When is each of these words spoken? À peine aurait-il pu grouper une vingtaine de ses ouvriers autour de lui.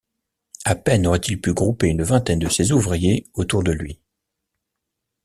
À 0.65 0.73
peine 0.73 1.05
aurait-il 1.05 1.39
pu 1.39 1.53
grouper 1.53 1.85
une 1.85 2.01
vingtaine 2.01 2.39
de 2.39 2.49
ses 2.49 2.71
ouvriers 2.71 3.27
autour 3.35 3.63
de 3.63 3.71
lui. 3.71 3.99